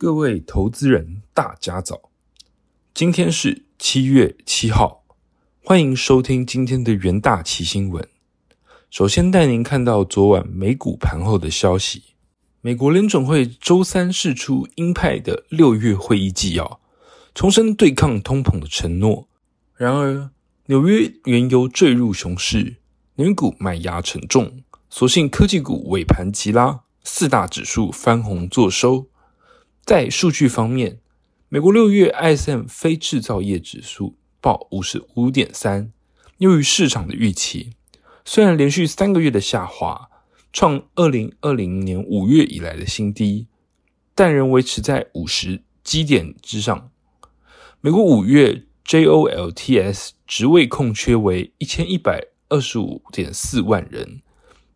[0.00, 2.10] 各位投资人，大家早！
[2.94, 5.02] 今天是七月七号，
[5.64, 8.08] 欢迎收听今天的元大旗新闻。
[8.92, 12.14] 首先带您看到昨晚美股盘后的消息。
[12.60, 16.78] 美国联准会周三释出鹰派的六月会议纪要，
[17.34, 19.26] 重申对抗通膨的承诺。
[19.74, 20.30] 然而，
[20.66, 22.76] 纽约原油坠入熊市，
[23.16, 29.08] 美股卖压沉重，所幸科技股尾盘急拉，四大指数翻红作收。
[29.88, 30.98] 在数据方面，
[31.48, 35.90] 美国六月 ISM 非制造业指数报五十五点三，
[36.40, 37.70] 优于市场的预期。
[38.22, 40.10] 虽然连续三个月的下滑，
[40.52, 43.46] 创二零二零年五月以来的新低，
[44.14, 46.90] 但仍维持在五十基点之上。
[47.80, 54.20] 美国五月 JOLTS 职位空缺为一千一百二十五点四万人，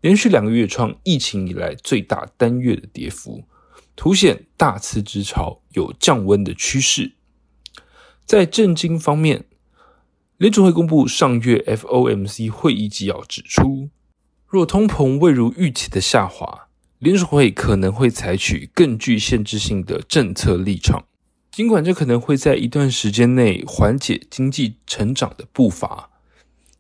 [0.01, 3.45] 连续两个月创疫情以来最大单月的跌幅。
[3.95, 7.13] 凸显大辞职潮有降温的趋势。
[8.25, 9.45] 在震惊方面，
[10.39, 13.91] 联储会公布上月 FOMC 会议纪要，指出，
[14.47, 21.05] 若通膨未如预期的下滑，联储会可能会采取更具限制性的政策立场。
[21.51, 26.11] 尽管这可能会在一段时间内缓解经济成长的步伐，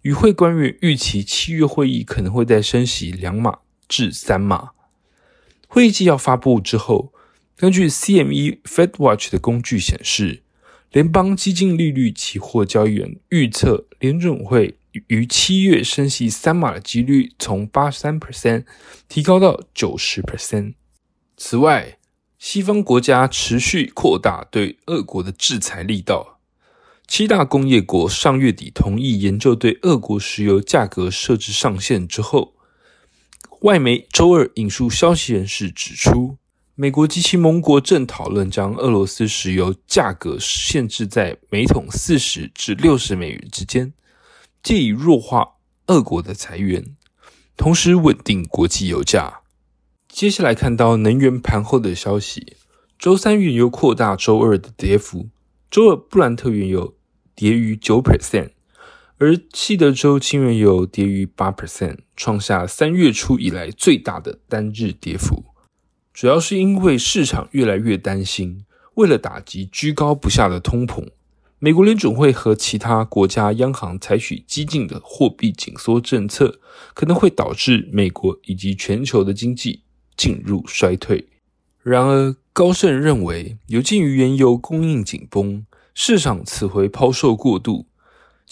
[0.01, 4.71] 与会官员预期七月会议可能会再升息两码至三码。
[5.75, 7.15] 会议纪要发布之后，
[7.57, 10.43] 根据 CME FedWatch 的工具显示，
[10.91, 18.67] 联邦基金利率期货交易员预测联准会于七月升息三码的几率从八十三 percent
[19.09, 20.75] 提高到九十 percent。
[21.39, 21.97] 此外，
[22.39, 26.39] 西方国家持续扩大对俄国的制裁力道，
[27.07, 32.53] 七大工业国上月底同意研究对俄国石油价格设置上限之后。
[33.63, 36.37] 外媒周二引述消息人士指出，
[36.75, 43.93] 美国及其盟国正讨论将俄罗斯石油价格限制在每桶四十至六十美元之间，
[44.65, 46.97] 借以弱化俄国的裁员，
[47.57, 49.43] 同时稳定国际油价。
[50.09, 52.57] 接下来看到能源盘后的消息，
[52.99, 55.29] 周三原油扩大周二的跌幅，
[55.71, 56.97] 周二布兰特原油
[57.37, 58.52] 跌逾九 percent。
[59.23, 65.45] 而西德州轻原油跌逾八 percent，创下三月初以来最大的单日跌幅。
[66.13, 71.07] 主要是因为市场越来越担心，为了打击居高不下的通膨，
[71.61, 76.59] 美国联准会和其他国家央行采取激进的货币紧缩政策，
[76.93, 79.85] 可能会导致美国以及全球的经济
[80.17, 81.29] 进入衰退。
[81.85, 87.87] 然而，高盛认为，有鉴于原油供应紧绷，市场此回抛售过度。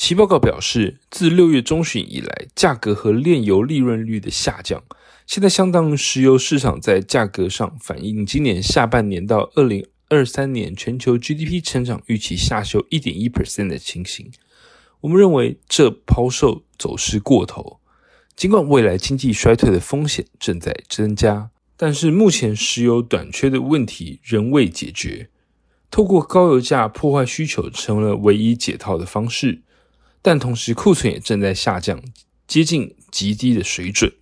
[0.02, 4.82] 其报告表示，自六月中旬以来，价格和炼油利润率的下降，
[5.26, 14.32] 现在相当于石油市场在价格上反映今年下半年到二零二三年全球 GDP 成长预期下修一点一 percent 的情形。
[15.02, 17.80] 我们认为这抛售走势过头。
[18.34, 25.28] 尽管未来经济衰退的风险正在增加，但是目前石油短缺的问题仍未解决。
[25.90, 29.60] 透过高油价破坏需求，成了唯一解套的方式。
[30.22, 32.02] 但同时，库存也正在下降，
[32.46, 34.12] 接近极低的水准。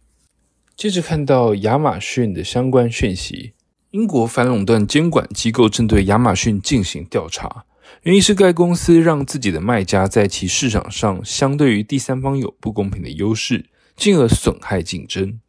[0.76, 3.52] 接着看到亚马逊的相关讯息，
[3.90, 7.64] 英国反垄断监管机构正对亚马逊进行调查，
[8.02, 13.66] 原因是该公司让自己的卖家在其市场上相对于第三方有不公平的优势，
[13.96, 15.40] 进而损害竞争。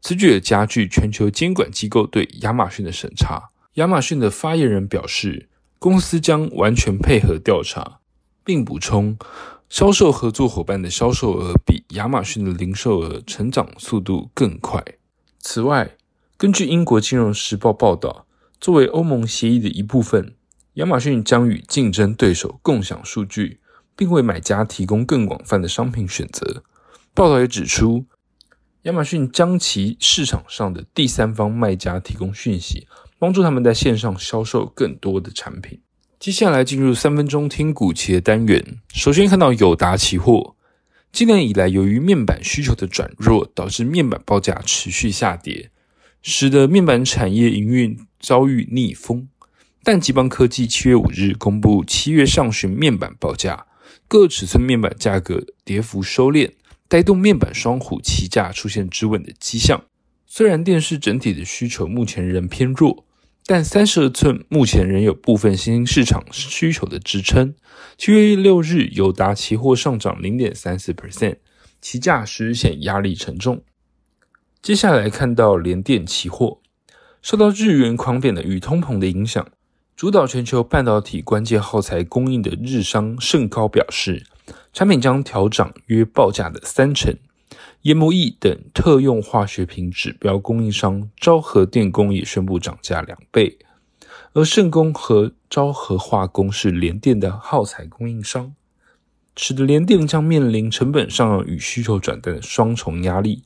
[0.00, 3.50] 此举也加剧全球监管机构对亚马逊的审查。
[3.74, 5.48] 亚马逊的发言人表示，
[5.78, 8.00] 公司将完全配合调查，
[8.44, 9.16] 并补充。
[9.72, 14.84] 销售合作伙伴的销售额比亚马逊的零售额成长速度更快。
[15.38, 15.96] 此外，
[16.36, 18.26] 根据英国金融时报报道，
[18.60, 20.34] 作为欧盟协议的一部分，
[20.74, 23.60] 亚马逊将与竞争对手共享数据，
[23.96, 26.62] 并为买家提供更广泛的商品选择。
[27.14, 28.04] 报道也指出，
[28.82, 32.86] 亚马逊将其市场上的第三方卖家提供讯息，
[33.18, 35.80] 帮助他们在线上销售更多的产品。
[36.22, 38.64] 接下来进入三分钟听股期的单元。
[38.94, 40.54] 首先看到友达期货，
[41.10, 45.72] 今年以来由于面板需求的转弱，导致面板报价持续下跌，
[46.22, 49.26] 使得面板产业营运遭遇逆风。
[49.82, 53.66] 但吉邦科技七月五日公布七月上旬面板报价，
[54.06, 56.52] 各尺寸面板价格跌幅收敛，
[56.86, 59.82] 带动面板双虎期价出现止稳的迹象。
[60.28, 63.06] 虽然电视整体的需求目前仍偏弱。
[63.44, 67.54] 但三十二寸目前仍有部分新兴市场需求的支撑。
[67.98, 71.38] 七月六日，友达期货上涨零点三四 percent，
[71.80, 73.62] 期价实现压力沉重。
[74.62, 76.60] 接下来看到联电期货，
[77.20, 79.44] 受到日元狂贬的与通膨的影响，
[79.96, 84.24] 主导全球半导体关键耗材供应的日商盛高表示，
[84.72, 87.16] 产品将调涨约报价的三成。
[87.82, 93.58] 研磨液等特用化学品指标供应商昭和电工也宣布涨价两倍，
[94.32, 98.54] 而盛工和昭和化工是联电的耗材供应商，
[99.36, 103.42] 使得联电将面临成本上与需求转淡的双重压力。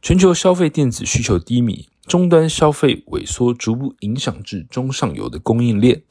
[0.00, 6.02] 全球消费电子需求低迷，终端消费萎缩逐步影响至中上游的供应链，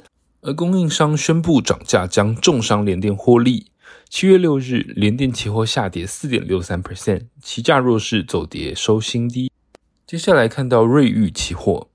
[0.42, 3.68] 而供应商宣布涨价将重伤联电获利。
[4.10, 9.52] 七月六日，联电期货下跌四点六三 percent，期价弱势走跌收新低。
[10.06, 11.90] 接下来看到瑞昱期货，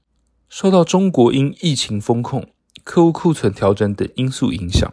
[0.48, 2.46] 受到中国因疫情风控、
[2.84, 4.92] 客户库存调整等因素影响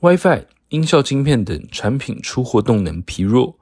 [0.00, 3.58] ，WiFi、音效晶片等产品出货动能疲弱。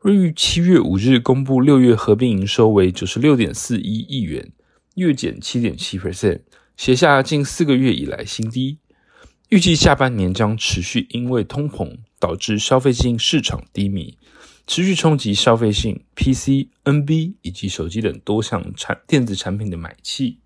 [0.00, 4.52] 瑞昱七月五日公布六月合并营收为九十六点四一亿元，
[4.94, 6.42] 月减七点七 percent，
[6.76, 8.78] 写下近四个月以来新低。
[9.48, 11.98] 预计下半年将持续因为通膨。
[12.18, 14.16] 导致消费性市场低迷，
[14.66, 20.38] 持续冲击消费性 PC、NB 以及手机等多项产电子产品的买气。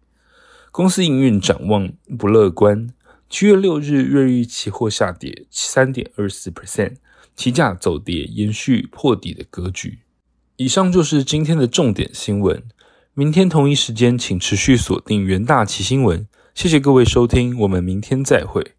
[0.70, 2.92] 公司营运展望不乐观。
[3.28, 6.96] 七月六日，瑞昱期货下跌三点二四 percent，
[7.36, 10.00] 期价走跌，延续破底的格局。
[10.56, 12.62] 以上就是今天的重点新闻。
[13.14, 16.26] 明天同一时间，请持续锁定元大奇新闻。
[16.54, 18.72] 谢谢各位收听，我们明天再会。